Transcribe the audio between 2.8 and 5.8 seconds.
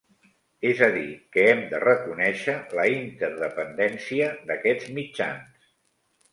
interdependència d'aquests mitjans